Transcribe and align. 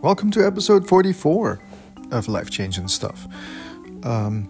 Welcome 0.00 0.30
to 0.30 0.46
episode 0.46 0.86
44 0.86 1.58
of 2.12 2.28
Life 2.28 2.50
Change 2.50 2.78
and 2.78 2.88
Stuff. 2.88 3.26
Um, 4.04 4.48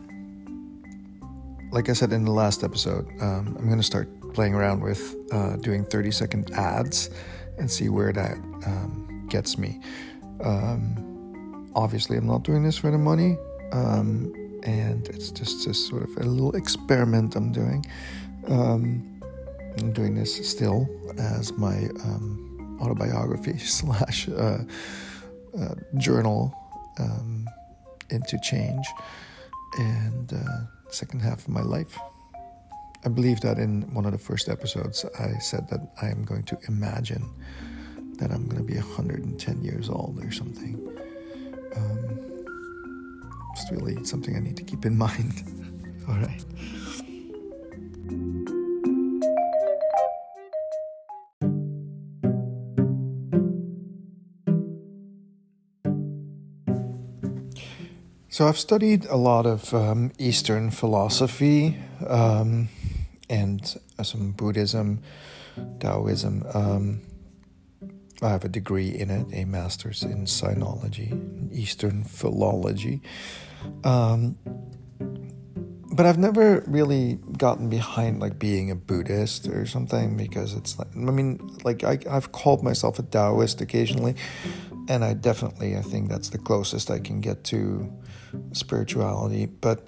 like 1.72 1.88
I 1.88 1.94
said 1.94 2.12
in 2.12 2.26
the 2.26 2.30
last 2.30 2.62
episode, 2.62 3.08
um, 3.22 3.56
I'm 3.58 3.64
going 3.64 3.78
to 3.78 3.82
start 3.82 4.10
playing 4.34 4.52
around 4.52 4.82
with 4.82 5.16
uh, 5.32 5.56
doing 5.56 5.86
30 5.86 6.10
second 6.10 6.50
ads 6.50 7.08
and 7.56 7.70
see 7.70 7.88
where 7.88 8.12
that 8.12 8.36
um, 8.66 9.26
gets 9.30 9.56
me. 9.56 9.80
Um, 10.44 11.72
obviously, 11.74 12.18
I'm 12.18 12.26
not 12.26 12.42
doing 12.42 12.62
this 12.62 12.76
for 12.76 12.90
the 12.90 12.98
money, 12.98 13.38
um, 13.72 14.30
and 14.64 15.08
it's 15.08 15.30
just, 15.30 15.64
just 15.64 15.88
sort 15.88 16.02
of 16.02 16.14
a 16.18 16.24
little 16.24 16.56
experiment 16.56 17.36
I'm 17.36 17.52
doing. 17.52 17.86
Um, 18.48 19.18
I'm 19.78 19.94
doing 19.94 20.14
this 20.14 20.46
still 20.46 20.86
as 21.16 21.52
my 21.52 21.88
autobiography 22.82 23.56
slash. 23.58 24.28
Uh, 24.28 24.58
uh, 25.60 25.74
journal 25.96 26.54
um, 26.98 27.48
into 28.10 28.38
change 28.40 28.86
and 29.78 30.32
uh, 30.32 30.60
second 30.90 31.20
half 31.20 31.40
of 31.40 31.48
my 31.48 31.62
life. 31.62 31.98
I 33.04 33.08
believe 33.08 33.40
that 33.42 33.58
in 33.58 33.82
one 33.94 34.04
of 34.06 34.12
the 34.12 34.18
first 34.18 34.48
episodes, 34.48 35.04
I 35.18 35.38
said 35.38 35.68
that 35.70 35.80
I 36.02 36.08
am 36.08 36.24
going 36.24 36.42
to 36.44 36.58
imagine 36.66 37.24
that 38.18 38.32
I'm 38.32 38.46
going 38.48 38.58
to 38.58 38.64
be 38.64 38.74
110 38.74 39.62
years 39.62 39.88
old 39.88 40.22
or 40.22 40.32
something. 40.32 40.74
Um, 41.76 42.44
it's 43.52 43.70
really 43.70 44.04
something 44.04 44.36
I 44.36 44.40
need 44.40 44.56
to 44.56 44.64
keep 44.64 44.84
in 44.84 44.98
mind. 45.06 45.44
All 46.08 46.16
right. 46.16 46.44
So 58.38 58.46
I've 58.46 58.56
studied 58.56 59.04
a 59.06 59.16
lot 59.16 59.46
of 59.46 59.74
um, 59.74 60.12
Eastern 60.16 60.70
philosophy 60.70 61.76
um, 62.06 62.68
and 63.28 63.76
some 64.00 64.30
Buddhism, 64.30 65.02
Taoism. 65.80 66.44
Um, 66.54 67.00
I 68.22 68.28
have 68.28 68.44
a 68.44 68.48
degree 68.48 68.90
in 68.90 69.10
it, 69.10 69.26
a 69.32 69.44
master's 69.44 70.04
in 70.04 70.26
sinology, 70.26 71.52
Eastern 71.52 72.04
philology. 72.04 73.02
Um, 73.82 74.38
but 75.98 76.06
I've 76.06 76.16
never 76.16 76.62
really 76.68 77.18
gotten 77.38 77.68
behind 77.68 78.20
like 78.20 78.38
being 78.38 78.70
a 78.70 78.76
Buddhist 78.76 79.48
or 79.48 79.66
something 79.66 80.16
because 80.16 80.54
it's 80.54 80.78
like 80.78 80.86
I 80.94 81.10
mean 81.10 81.40
like 81.64 81.82
I, 81.82 81.98
I've 82.08 82.30
called 82.30 82.62
myself 82.62 83.00
a 83.00 83.02
Taoist 83.02 83.60
occasionally, 83.60 84.14
and 84.88 85.04
I 85.04 85.14
definitely 85.14 85.76
I 85.76 85.82
think 85.82 86.08
that's 86.08 86.30
the 86.30 86.38
closest 86.38 86.90
I 86.90 86.98
can 86.98 87.20
get 87.20 87.44
to 87.44 87.92
spirituality. 88.52 89.46
But 89.46 89.86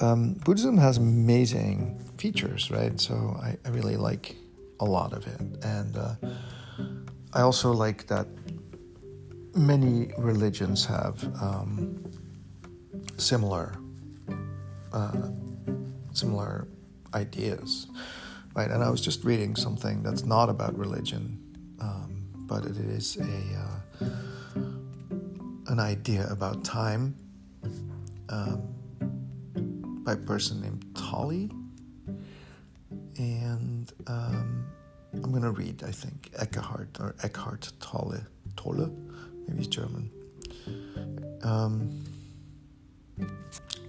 um, 0.00 0.34
Buddhism 0.44 0.76
has 0.78 0.98
amazing 0.98 2.00
features, 2.18 2.70
right? 2.70 3.00
So 3.00 3.36
I, 3.42 3.56
I, 3.64 3.68
really 3.70 3.96
like 3.96 4.36
a 4.80 4.84
lot 4.84 5.12
of 5.12 5.26
it. 5.26 5.40
And 5.62 5.96
uh, 5.96 6.14
I 7.32 7.42
also 7.42 7.72
like 7.72 8.06
that 8.08 8.26
many 9.54 10.10
religions 10.18 10.84
have 10.86 11.22
um, 11.40 12.04
similar 13.18 13.76
uh, 14.92 15.28
similar 16.12 16.68
ideas, 17.14 17.88
right? 18.54 18.70
And 18.70 18.82
I 18.82 18.90
was 18.90 19.00
just 19.00 19.24
reading 19.24 19.56
something 19.56 20.02
that's 20.02 20.24
not 20.24 20.48
about 20.48 20.76
religion, 20.78 21.40
um, 21.80 22.28
but 22.46 22.64
it 22.64 22.76
is 22.76 23.16
a 23.16 23.22
uh, 23.24 23.93
an 24.00 25.80
idea 25.80 26.26
about 26.30 26.64
time 26.64 27.14
um, 28.28 28.62
by 30.04 30.12
a 30.12 30.16
person 30.16 30.60
named 30.60 30.84
Tolle. 30.94 31.48
And 33.16 33.92
um, 34.06 34.66
I'm 35.12 35.30
going 35.30 35.42
to 35.42 35.50
read, 35.50 35.82
I 35.84 35.90
think, 35.90 36.30
Eckhart 36.38 36.98
or 37.00 37.14
Eckhart 37.22 37.72
Tolle. 37.80 38.20
Tolle? 38.56 38.90
Maybe 39.46 39.66
German. 39.66 40.10
Um, 41.42 42.04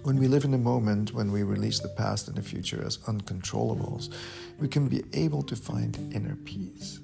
when 0.02 0.18
we 0.18 0.28
live 0.28 0.44
in 0.44 0.52
the 0.52 0.58
moment, 0.58 1.12
when 1.14 1.32
we 1.32 1.42
release 1.42 1.80
the 1.80 1.88
past 1.88 2.28
and 2.28 2.36
the 2.36 2.42
future 2.42 2.82
as 2.86 2.98
uncontrollables, 2.98 4.14
we 4.60 4.68
can 4.68 4.88
be 4.88 5.02
able 5.12 5.42
to 5.42 5.56
find 5.56 5.98
inner 6.14 6.36
peace. 6.36 7.00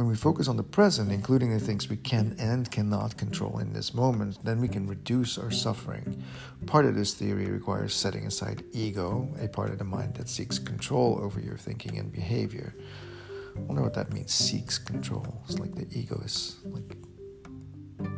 When 0.00 0.08
we 0.08 0.16
focus 0.16 0.48
on 0.48 0.56
the 0.56 0.62
present, 0.62 1.12
including 1.12 1.50
the 1.50 1.60
things 1.60 1.90
we 1.90 1.98
can 1.98 2.34
and 2.38 2.70
cannot 2.70 3.18
control 3.18 3.58
in 3.58 3.74
this 3.74 3.92
moment, 3.92 4.42
then 4.42 4.58
we 4.58 4.66
can 4.66 4.86
reduce 4.86 5.36
our 5.36 5.50
suffering. 5.50 6.24
Part 6.64 6.86
of 6.86 6.94
this 6.94 7.12
theory 7.12 7.50
requires 7.50 7.94
setting 7.94 8.26
aside 8.26 8.64
ego, 8.72 9.28
a 9.38 9.46
part 9.46 9.68
of 9.68 9.76
the 9.76 9.84
mind 9.84 10.14
that 10.14 10.30
seeks 10.30 10.58
control 10.58 11.20
over 11.20 11.38
your 11.38 11.58
thinking 11.58 11.98
and 11.98 12.10
behavior. 12.10 12.74
I 13.54 13.60
wonder 13.60 13.82
what 13.82 13.92
that 13.92 14.10
means, 14.10 14.32
seeks 14.32 14.78
control. 14.78 15.42
It's 15.44 15.58
like 15.58 15.74
the 15.74 15.86
ego 15.90 16.18
is 16.24 16.56
like 16.64 16.96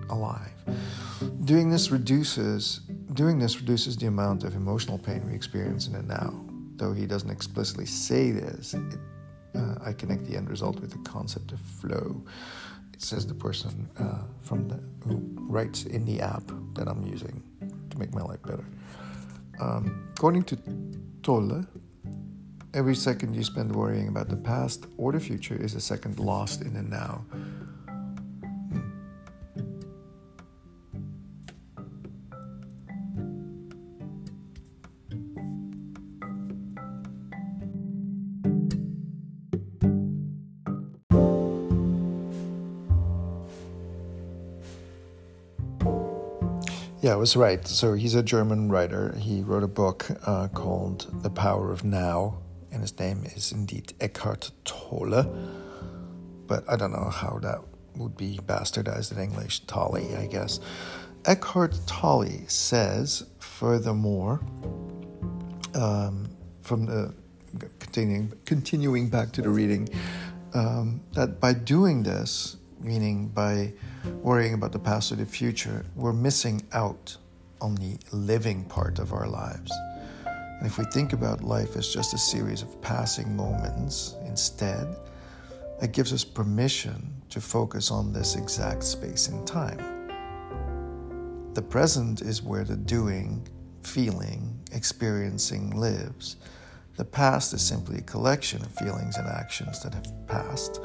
alive. 0.08 0.54
Doing 1.44 1.68
this 1.68 1.90
reduces 1.90 2.82
doing 3.14 3.40
this 3.40 3.58
reduces 3.58 3.96
the 3.96 4.06
amount 4.06 4.44
of 4.44 4.54
emotional 4.54 4.98
pain 4.98 5.26
we 5.26 5.34
experience 5.34 5.88
in 5.88 5.94
the 5.94 6.02
now. 6.04 6.44
Though 6.76 6.92
he 6.92 7.06
doesn't 7.06 7.30
explicitly 7.30 7.86
say 7.86 8.30
this, 8.30 8.72
it 8.72 9.00
uh, 9.54 9.74
I 9.84 9.92
connect 9.92 10.24
the 10.26 10.36
end 10.36 10.50
result 10.50 10.80
with 10.80 10.90
the 10.90 11.10
concept 11.10 11.52
of 11.52 11.60
flow. 11.60 12.24
It 12.92 13.02
says 13.02 13.26
the 13.26 13.34
person 13.34 13.88
uh, 13.98 14.24
from 14.42 14.68
the 14.68 14.80
who 15.06 15.20
writes 15.48 15.84
in 15.84 16.04
the 16.04 16.20
app 16.20 16.44
that 16.74 16.88
I'm 16.88 17.04
using 17.06 17.42
to 17.90 17.98
make 17.98 18.14
my 18.14 18.22
life 18.22 18.42
better. 18.42 18.64
Um, 19.60 20.08
according 20.16 20.44
to 20.44 20.58
Tolle, 21.22 21.64
every 22.74 22.94
second 22.94 23.34
you 23.34 23.44
spend 23.44 23.74
worrying 23.74 24.08
about 24.08 24.28
the 24.28 24.36
past 24.36 24.86
or 24.96 25.12
the 25.12 25.20
future 25.20 25.56
is 25.56 25.74
a 25.74 25.80
second 25.80 26.18
lost 26.18 26.62
in 26.62 26.74
the 26.74 26.82
now. 26.82 27.24
Yeah, 47.02 47.14
I 47.14 47.16
was 47.16 47.34
right. 47.34 47.66
So 47.66 47.94
he's 47.94 48.14
a 48.14 48.22
German 48.22 48.68
writer. 48.68 49.16
He 49.18 49.42
wrote 49.42 49.64
a 49.64 49.68
book 49.68 50.06
uh, 50.24 50.46
called 50.46 51.08
The 51.24 51.30
Power 51.30 51.72
of 51.72 51.82
Now, 51.82 52.38
and 52.70 52.80
his 52.80 52.96
name 52.96 53.24
is 53.24 53.50
indeed 53.50 53.92
Eckhart 54.00 54.52
Tolle. 54.64 55.24
But 56.46 56.62
I 56.70 56.76
don't 56.76 56.92
know 56.92 57.10
how 57.10 57.40
that 57.42 57.58
would 57.96 58.16
be 58.16 58.38
bastardized 58.46 59.10
in 59.10 59.18
English. 59.18 59.66
Tolle, 59.66 60.16
I 60.16 60.28
guess. 60.30 60.60
Eckhart 61.24 61.76
Tolle 61.88 62.46
says, 62.46 63.24
furthermore, 63.40 64.40
um, 65.74 66.28
from 66.60 66.86
the 66.86 67.12
continuing, 67.80 68.32
continuing 68.44 69.08
back 69.08 69.32
to 69.32 69.42
the 69.42 69.50
reading, 69.50 69.88
um, 70.54 71.00
that 71.14 71.40
by 71.40 71.52
doing 71.52 72.04
this, 72.04 72.58
meaning 72.82 73.28
by 73.28 73.72
worrying 74.22 74.54
about 74.54 74.72
the 74.72 74.78
past 74.78 75.12
or 75.12 75.16
the 75.16 75.26
future, 75.26 75.84
we're 75.96 76.12
missing 76.12 76.62
out 76.72 77.16
on 77.60 77.74
the 77.76 77.96
living 78.12 78.64
part 78.64 78.98
of 78.98 79.12
our 79.12 79.28
lives. 79.28 79.72
And 80.26 80.66
if 80.66 80.78
we 80.78 80.84
think 80.86 81.12
about 81.12 81.42
life 81.42 81.76
as 81.76 81.92
just 81.92 82.14
a 82.14 82.18
series 82.18 82.62
of 82.62 82.80
passing 82.82 83.36
moments 83.36 84.14
instead, 84.26 84.96
it 85.80 85.92
gives 85.92 86.12
us 86.12 86.24
permission 86.24 87.12
to 87.30 87.40
focus 87.40 87.90
on 87.90 88.12
this 88.12 88.36
exact 88.36 88.84
space 88.84 89.28
in 89.28 89.44
time. 89.44 90.02
The 91.54 91.62
present 91.62 92.22
is 92.22 92.42
where 92.42 92.64
the 92.64 92.76
doing, 92.76 93.46
feeling, 93.82 94.58
experiencing 94.72 95.70
lives. 95.70 96.36
The 96.96 97.04
past 97.04 97.52
is 97.52 97.62
simply 97.62 97.98
a 97.98 98.02
collection 98.02 98.62
of 98.62 98.72
feelings 98.72 99.16
and 99.16 99.26
actions 99.26 99.82
that 99.82 99.94
have 99.94 100.26
passed 100.26 100.80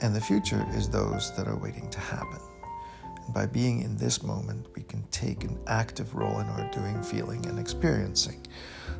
and 0.00 0.14
the 0.14 0.20
future 0.20 0.66
is 0.74 0.88
those 0.88 1.34
that 1.36 1.48
are 1.48 1.56
waiting 1.56 1.88
to 1.90 2.00
happen. 2.00 2.40
And 3.24 3.34
by 3.34 3.46
being 3.46 3.82
in 3.82 3.96
this 3.96 4.22
moment, 4.22 4.66
we 4.74 4.82
can 4.82 5.02
take 5.10 5.44
an 5.44 5.58
active 5.66 6.14
role 6.14 6.38
in 6.40 6.46
our 6.46 6.70
doing, 6.70 7.02
feeling, 7.02 7.44
and 7.46 7.58
experiencing. 7.58 8.46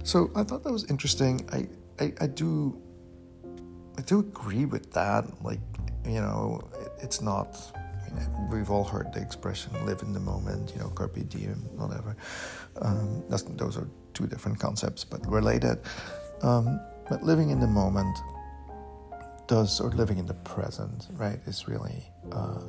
So 0.03 0.31
I 0.35 0.43
thought 0.43 0.63
that 0.65 0.73
was 0.73 0.85
interesting. 0.91 1.49
I, 1.53 1.69
I, 2.03 2.13
I 2.21 2.27
do 2.27 2.81
I 3.97 4.03
do 4.03 4.21
agree 4.21 4.65
with 4.65 4.93
that. 4.93 5.25
Like, 5.43 5.61
you 6.05 6.21
know, 6.21 6.61
it, 6.81 6.93
it's 7.03 7.21
not 7.21 7.57
I 7.77 8.15
mean, 8.15 8.51
we've 8.51 8.71
all 8.71 8.85
heard 8.85 9.13
the 9.13 9.21
expression 9.21 9.73
live 9.85 10.03
in 10.03 10.13
the 10.13 10.21
moment, 10.21 10.73
you 10.75 10.81
know, 10.81 10.89
carpe 10.89 11.29
diem, 11.29 11.59
whatever. 11.77 12.17
Um, 12.81 13.25
those 13.29 13.77
are 13.77 13.89
two 14.15 14.27
different 14.27 14.59
concepts, 14.59 15.05
but 15.05 15.27
related. 15.29 15.81
Um, 16.43 16.81
but 17.09 17.23
living 17.23 17.51
in 17.51 17.61
the 17.61 17.67
moment 17.67 18.17
does 19.49 19.81
or 19.81 19.91
living 19.91 20.19
in 20.19 20.27
the 20.27 20.35
present, 20.35 21.09
right, 21.13 21.41
is 21.47 21.67
really 21.67 22.05
uh, 22.31 22.61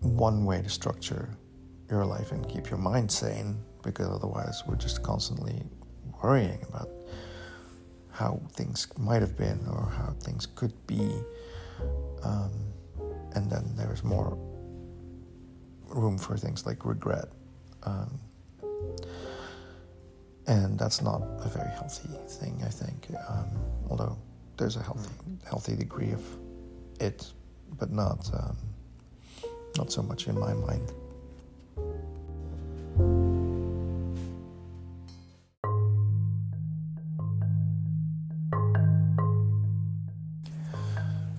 one 0.00 0.44
way 0.44 0.60
to 0.60 0.68
structure 0.68 1.30
your 1.88 2.04
life 2.04 2.32
and 2.32 2.46
keep 2.48 2.68
your 2.68 2.78
mind 2.78 3.10
sane 3.10 3.56
because 3.82 4.08
otherwise 4.08 4.62
we're 4.66 4.76
just 4.76 5.02
constantly 5.02 5.62
worrying 6.22 6.58
about 6.68 6.90
how 8.10 8.40
things 8.52 8.86
might 8.98 9.22
have 9.22 9.36
been 9.36 9.60
or 9.70 9.88
how 9.96 10.12
things 10.20 10.46
could 10.46 10.74
be. 10.86 11.10
Um, 12.22 12.50
and 13.34 13.50
then 13.50 13.72
there's 13.76 14.04
more 14.04 14.36
room 15.86 16.18
for 16.18 16.36
things 16.36 16.66
like 16.66 16.84
regret. 16.84 17.26
Um, 17.84 18.20
and 20.46 20.78
that's 20.78 21.00
not 21.00 21.22
a 21.38 21.48
very 21.48 21.70
healthy 21.70 22.08
thing, 22.28 22.60
I 22.66 22.68
think. 22.68 23.08
Um, 23.28 23.48
although 23.88 24.18
there's 24.60 24.76
a 24.76 24.82
healthy, 24.82 25.10
healthy 25.48 25.74
degree 25.74 26.12
of 26.12 26.22
it, 27.00 27.32
but 27.78 27.90
not 27.90 28.30
um, 28.34 28.56
not 29.78 29.90
so 29.90 30.02
much 30.02 30.28
in 30.28 30.38
my 30.38 30.52
mind. 30.52 30.92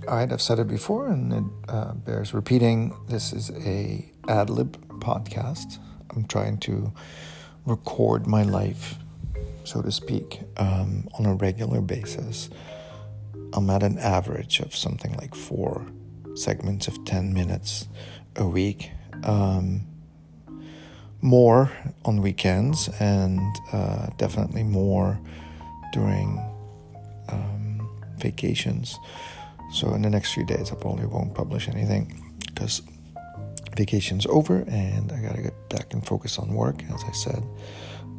All 0.07 0.17
right, 0.17 0.31
I've 0.33 0.41
said 0.41 0.57
it 0.57 0.67
before, 0.67 1.07
and 1.07 1.31
it 1.31 1.43
uh, 1.69 1.93
bears 1.93 2.33
repeating. 2.33 2.97
This 3.07 3.31
is 3.31 3.51
a 3.51 4.11
ad 4.27 4.49
lib 4.49 4.75
podcast. 4.99 5.77
I'm 6.09 6.25
trying 6.25 6.57
to 6.61 6.91
record 7.67 8.25
my 8.25 8.41
life, 8.41 8.95
so 9.63 9.83
to 9.83 9.91
speak, 9.91 10.41
um, 10.57 11.07
on 11.19 11.27
a 11.27 11.35
regular 11.35 11.81
basis. 11.81 12.49
I'm 13.53 13.69
at 13.69 13.83
an 13.83 13.97
average 13.99 14.59
of 14.59 14.75
something 14.75 15.13
like 15.17 15.35
four 15.35 15.87
segments 16.35 16.87
of 16.87 17.03
10 17.05 17.33
minutes 17.33 17.87
a 18.35 18.47
week. 18.47 18.91
Um, 19.23 19.87
more 21.21 21.71
on 22.03 22.21
weekends, 22.21 22.89
and 22.99 23.55
uh, 23.71 24.07
definitely 24.17 24.63
more 24.63 25.19
during 25.93 26.39
um, 27.29 27.87
vacations. 28.17 28.97
So, 29.71 29.93
in 29.93 30.01
the 30.01 30.09
next 30.09 30.33
few 30.33 30.45
days, 30.45 30.71
I 30.71 30.75
probably 30.75 31.05
won't 31.05 31.35
publish 31.35 31.69
anything 31.69 32.33
because 32.47 32.81
vacation's 33.75 34.25
over 34.25 34.65
and 34.67 35.11
I 35.11 35.21
gotta 35.21 35.41
get 35.41 35.69
back 35.69 35.93
and 35.93 36.05
focus 36.05 36.37
on 36.37 36.53
work, 36.53 36.83
as 36.93 37.03
I 37.07 37.11
said. 37.11 37.43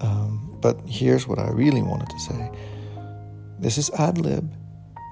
Um, 0.00 0.56
but 0.61 0.81
here's 0.87 1.29
what 1.29 1.38
I 1.38 1.49
really 1.50 1.82
wanted 1.82 2.08
to 2.08 2.20
say 2.20 2.50
this 3.58 3.79
is 3.79 3.90
ad 3.90 4.19
lib. 4.19 4.52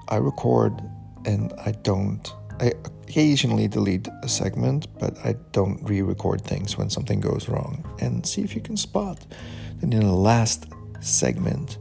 I 0.07 0.17
record 0.17 0.81
and 1.25 1.53
I 1.65 1.71
don't. 1.71 2.33
I 2.59 2.73
occasionally 2.85 3.67
delete 3.67 4.07
a 4.23 4.27
segment, 4.27 4.87
but 4.99 5.17
I 5.25 5.35
don't 5.51 5.81
re 5.83 6.01
record 6.01 6.41
things 6.41 6.77
when 6.77 6.89
something 6.89 7.19
goes 7.19 7.49
wrong. 7.49 7.83
And 7.99 8.25
see 8.25 8.41
if 8.41 8.55
you 8.55 8.61
can 8.61 8.77
spot 8.77 9.25
that 9.79 9.93
in 9.93 9.99
the 10.01 10.13
last 10.13 10.67
segment, 10.99 11.77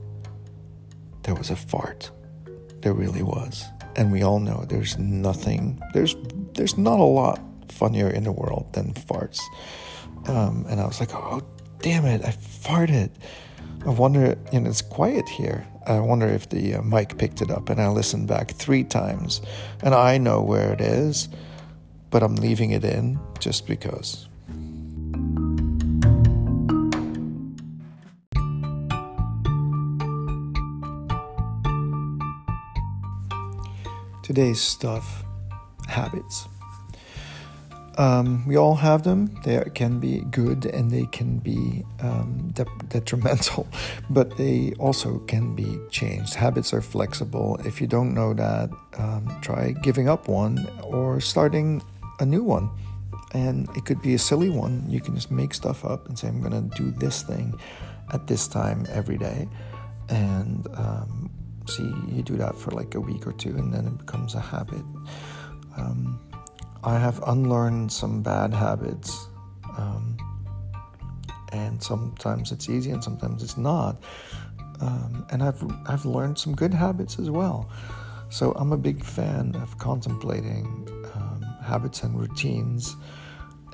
there 1.22 1.34
was 1.34 1.50
a 1.50 1.56
fart. 1.56 2.10
There 2.80 2.94
really 2.94 3.22
was. 3.22 3.64
And 3.96 4.10
we 4.10 4.22
all 4.22 4.40
know 4.40 4.64
there's 4.68 4.98
nothing, 4.98 5.80
there's, 5.92 6.16
there's 6.54 6.78
not 6.78 6.98
a 6.98 7.04
lot 7.04 7.40
funnier 7.68 8.08
in 8.08 8.24
the 8.24 8.32
world 8.32 8.72
than 8.72 8.94
farts. 8.94 9.40
Um, 10.28 10.66
and 10.68 10.80
I 10.80 10.86
was 10.86 11.00
like, 11.00 11.14
oh, 11.14 11.42
damn 11.80 12.06
it, 12.06 12.24
I 12.24 12.30
farted. 12.30 13.10
I 13.86 13.90
wonder, 13.90 14.36
know, 14.52 14.68
it's 14.68 14.82
quiet 14.82 15.28
here. 15.28 15.66
I 15.90 15.98
wonder 15.98 16.28
if 16.28 16.48
the 16.48 16.76
uh, 16.76 16.82
mic 16.82 17.18
picked 17.18 17.42
it 17.42 17.50
up. 17.50 17.68
And 17.68 17.80
I 17.80 17.88
listened 17.88 18.28
back 18.28 18.52
three 18.52 18.84
times. 18.84 19.42
And 19.82 19.92
I 19.92 20.18
know 20.18 20.40
where 20.40 20.72
it 20.72 20.80
is, 20.80 21.28
but 22.10 22.22
I'm 22.22 22.36
leaving 22.36 22.70
it 22.70 22.84
in 22.84 23.18
just 23.40 23.66
because. 23.66 24.28
Today's 34.22 34.60
stuff 34.60 35.24
habits. 35.88 36.46
Um, 38.00 38.46
we 38.46 38.56
all 38.56 38.76
have 38.76 39.02
them. 39.02 39.26
They 39.44 39.62
can 39.74 40.00
be 40.00 40.20
good 40.30 40.64
and 40.64 40.90
they 40.90 41.04
can 41.04 41.38
be 41.38 41.84
um, 42.00 42.50
de- 42.54 42.64
detrimental, 42.88 43.68
but 44.10 44.38
they 44.38 44.72
also 44.78 45.18
can 45.18 45.54
be 45.54 45.78
changed. 45.90 46.32
Habits 46.32 46.72
are 46.72 46.80
flexible. 46.80 47.60
If 47.62 47.78
you 47.78 47.86
don't 47.86 48.14
know 48.14 48.32
that, 48.32 48.70
um, 48.96 49.38
try 49.42 49.72
giving 49.82 50.08
up 50.08 50.28
one 50.28 50.66
or 50.82 51.20
starting 51.20 51.82
a 52.20 52.24
new 52.24 52.42
one. 52.42 52.70
And 53.34 53.68
it 53.76 53.84
could 53.84 54.00
be 54.00 54.14
a 54.14 54.18
silly 54.18 54.48
one. 54.48 54.82
You 54.88 55.02
can 55.02 55.14
just 55.14 55.30
make 55.30 55.52
stuff 55.52 55.84
up 55.84 56.08
and 56.08 56.18
say, 56.18 56.28
I'm 56.28 56.40
going 56.40 56.70
to 56.70 56.82
do 56.82 56.92
this 56.92 57.20
thing 57.22 57.52
at 58.14 58.26
this 58.26 58.48
time 58.48 58.86
every 58.88 59.18
day. 59.18 59.46
And 60.08 60.66
um, 60.74 61.30
see, 61.66 61.92
you 62.08 62.22
do 62.22 62.38
that 62.38 62.56
for 62.56 62.70
like 62.70 62.94
a 62.94 63.00
week 63.00 63.26
or 63.26 63.32
two, 63.34 63.50
and 63.50 63.74
then 63.74 63.86
it 63.86 63.98
becomes 63.98 64.34
a 64.34 64.40
habit. 64.40 64.84
I 66.82 66.98
have 66.98 67.22
unlearned 67.26 67.92
some 67.92 68.22
bad 68.22 68.54
habits. 68.54 69.28
Um, 69.76 70.16
and 71.52 71.82
sometimes 71.82 72.52
it's 72.52 72.68
easy 72.68 72.90
and 72.90 73.02
sometimes 73.02 73.42
it's 73.42 73.56
not. 73.56 74.02
Um, 74.80 75.26
and 75.30 75.42
I've, 75.42 75.62
I've 75.86 76.04
learned 76.04 76.38
some 76.38 76.54
good 76.54 76.72
habits 76.72 77.18
as 77.18 77.30
well. 77.30 77.70
So 78.30 78.52
I'm 78.52 78.72
a 78.72 78.78
big 78.78 79.04
fan 79.04 79.56
of 79.56 79.76
contemplating 79.78 80.88
um, 81.14 81.42
habits 81.62 82.02
and 82.02 82.18
routines. 82.18 82.96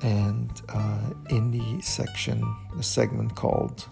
And 0.03 0.51
uh, 0.69 1.13
in 1.29 1.51
the 1.51 1.81
section, 1.81 2.43
the 2.75 2.83
segment 2.83 3.35
called 3.35 3.85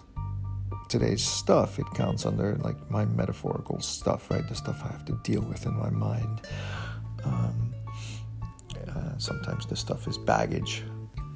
today's 0.88 1.22
stuff, 1.22 1.78
it 1.78 1.86
counts 1.94 2.26
under 2.26 2.56
like 2.56 2.90
my 2.90 3.04
metaphorical 3.04 3.80
stuff, 3.80 4.30
right? 4.30 4.46
The 4.48 4.54
stuff 4.54 4.82
I 4.84 4.88
have 4.88 5.04
to 5.06 5.18
deal 5.22 5.42
with 5.42 5.66
in 5.66 5.74
my 5.74 5.90
mind. 5.90 6.42
Um, 7.24 7.65
uh, 9.16 9.18
sometimes 9.18 9.66
the 9.66 9.76
stuff 9.76 10.06
is 10.06 10.18
baggage 10.18 10.84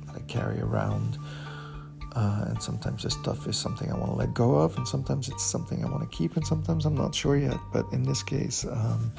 that 0.06 0.17
I 0.17 0.21
carry 0.21 0.61
around. 0.61 1.19
Uh, 2.17 2.47
and 2.49 2.61
sometimes 2.61 3.05
this 3.05 3.15
stuff 3.15 3.47
is 3.47 3.56
something 3.56 3.91
I 3.93 3.97
want 3.97 4.11
to 4.11 4.17
let 4.17 4.35
go 4.35 4.56
of, 4.56 4.77
and 4.77 4.87
sometimes 4.87 5.29
it's 5.29 5.44
something 5.44 5.85
I 5.85 5.88
want 5.88 6.03
to 6.11 6.17
keep, 6.17 6.37
and 6.37 6.44
sometimes 6.44 6.85
I'm 6.85 6.97
not 6.97 7.15
sure 7.15 7.37
yet. 7.37 7.59
But 7.73 7.87
in 7.93 8.03
this 8.03 8.23
case, 8.23 8.65
um, 8.65 9.12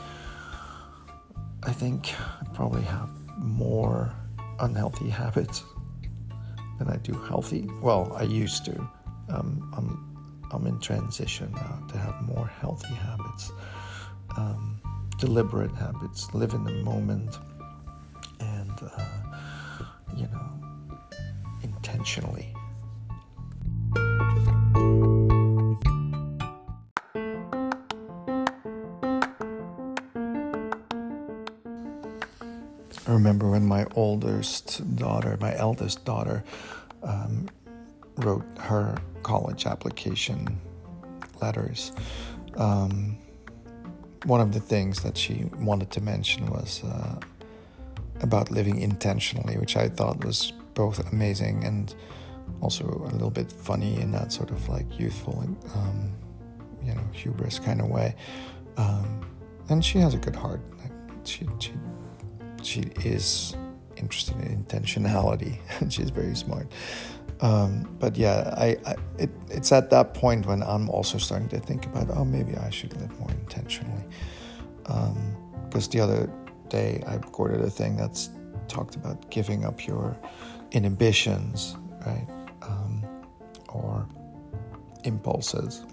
I 1.64 1.72
think 1.72 2.14
I 2.42 2.46
probably 2.54 2.82
have 2.82 3.10
more 3.38 4.14
unhealthy 4.60 5.10
habits 5.10 5.64
than 6.80 6.90
I 6.90 6.98
do 6.98 7.14
healthy. 7.14 7.70
Well, 7.82 8.12
I 8.14 8.24
used 8.24 8.66
to. 8.66 8.90
Um, 9.30 9.72
I'm 9.78 10.12
I'm 10.52 10.68
in 10.68 10.78
transition 10.82 11.50
now 11.54 11.82
to 11.88 11.98
have 11.98 12.22
more 12.24 12.46
healthy 12.46 12.94
habits, 12.94 13.54
um, 14.36 14.82
deliberate 15.18 15.72
habits, 15.72 16.34
live 16.34 16.54
in 16.54 16.66
the 16.66 16.74
moment 16.84 17.38
uh, 18.84 19.04
you 20.16 20.28
know, 20.28 20.52
intentionally. 21.64 22.54
I 33.08 33.14
remember 33.14 33.50
when 33.50 33.66
my 33.66 33.86
oldest 33.96 34.96
daughter, 34.96 35.38
my 35.42 35.56
eldest 35.58 36.06
daughter, 36.06 36.44
um, 37.04 37.50
wrote 38.18 38.46
her 38.60 38.98
college 39.24 39.66
application 39.66 40.60
letters. 41.42 41.92
Um, 42.56 43.18
one 44.26 44.40
of 44.40 44.54
the 44.54 44.60
things 44.60 45.02
that 45.02 45.18
she 45.18 45.50
wanted 45.58 45.92
to 45.92 46.02
mention 46.02 46.46
was 46.46 46.84
uh, 46.84 47.20
about 48.22 48.52
living 48.52 48.80
intentionally, 48.80 49.58
which 49.58 49.76
I 49.78 49.90
thought 49.90 50.24
was 50.24 50.54
both 50.74 51.12
amazing 51.12 51.64
and 51.64 51.94
also 52.62 52.86
a 52.86 53.12
little 53.12 53.30
bit 53.30 53.52
funny 53.52 54.00
in 54.00 54.12
that 54.12 54.32
sort 54.32 54.52
of 54.52 54.68
like 54.70 55.00
youthful, 55.00 55.44
um, 55.76 56.12
you 56.84 56.94
know, 56.94 57.04
hubris 57.12 57.60
kind 57.60 57.82
of 57.82 57.88
way. 57.88 58.16
Um, 58.78 59.22
and 59.70 59.84
she 59.84 60.00
has 60.00 60.14
a 60.14 60.18
good 60.18 60.36
heart. 60.36 60.62
She 61.24 61.48
she 61.60 61.74
she 62.64 62.82
is 63.04 63.56
interested 63.98 64.36
in 64.42 64.64
intentionality, 64.64 65.60
she's 65.90 66.10
very 66.10 66.36
smart. 66.36 66.72
Um, 67.42 67.96
but 68.00 68.18
yeah, 68.18 68.54
I, 68.56 68.78
I 68.86 68.96
it, 69.18 69.30
it's 69.50 69.72
at 69.72 69.90
that 69.90 70.14
point 70.14 70.46
when 70.46 70.62
I'm 70.62 70.90
also 70.90 71.18
starting 71.18 71.50
to 71.50 71.60
think 71.60 71.86
about, 71.88 72.10
oh, 72.16 72.24
maybe 72.26 72.56
I 72.56 72.70
should 72.70 72.96
live 73.00 73.20
more 73.20 73.32
intentionally. 73.32 74.04
Because 74.84 75.88
um, 75.88 75.92
the 75.92 76.00
other 76.00 76.30
day 76.72 77.04
I 77.08 77.16
recorded 77.16 77.62
a 77.62 77.72
thing 77.72 77.98
that's 77.98 78.32
talked 78.70 78.96
about 78.98 79.32
giving 79.32 79.66
up 79.66 79.88
your 79.88 80.18
inhibitions, 80.74 81.78
right? 82.08 82.28
Um, 82.64 83.06
or 83.70 84.08
impulses. 85.06 85.86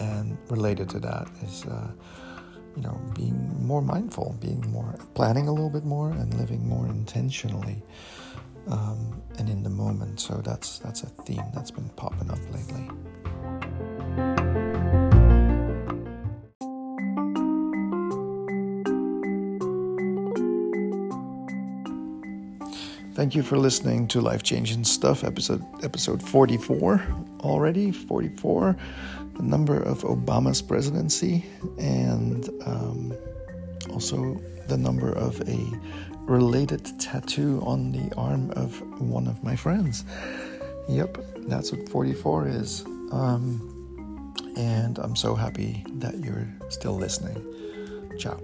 And 0.00 0.38
related 0.50 0.90
to 0.90 1.00
that 1.00 1.28
is, 1.44 1.64
uh, 1.66 1.92
you 2.76 2.82
know, 2.82 3.00
being 3.14 3.38
more 3.66 3.82
mindful, 3.82 4.36
being 4.40 4.62
more, 4.72 4.96
planning 5.14 5.48
a 5.48 5.52
little 5.52 5.70
bit 5.70 5.84
more, 5.86 6.10
and 6.10 6.34
living 6.34 6.68
more 6.68 6.86
intentionally. 6.88 7.82
um, 8.68 9.22
and 9.38 9.48
in 9.48 9.62
the 9.62 9.70
moment. 9.70 10.20
So 10.20 10.36
that's 10.44 10.78
that's 10.80 11.02
a 11.02 11.06
theme 11.08 11.44
that's 11.54 11.70
been 11.70 11.88
popping 11.90 12.30
up 12.30 12.40
lately. 12.52 12.90
Thank 23.16 23.34
you 23.34 23.42
for 23.42 23.56
listening 23.56 24.08
to 24.08 24.20
Life 24.20 24.42
Change 24.42 24.72
and 24.72 24.86
Stuff, 24.86 25.24
episode 25.24 25.64
episode 25.82 26.22
44 26.22 27.02
already. 27.40 27.90
44, 27.90 28.76
the 29.38 29.42
number 29.42 29.82
of 29.82 30.02
Obama's 30.02 30.60
presidency, 30.60 31.46
and 31.78 32.46
um, 32.66 33.14
also 33.90 34.38
the 34.68 34.76
number 34.76 35.10
of 35.10 35.40
a 35.48 35.58
related 36.30 37.00
tattoo 37.00 37.62
on 37.64 37.90
the 37.90 38.14
arm 38.18 38.50
of 38.50 38.82
one 39.00 39.26
of 39.28 39.42
my 39.42 39.56
friends. 39.56 40.04
Yep, 40.86 41.16
that's 41.48 41.72
what 41.72 41.88
44 41.88 42.48
is. 42.48 42.84
Um, 43.12 44.34
and 44.58 44.98
I'm 44.98 45.16
so 45.16 45.34
happy 45.34 45.86
that 46.00 46.22
you're 46.22 46.46
still 46.68 46.94
listening. 46.94 47.42
Ciao. 48.18 48.38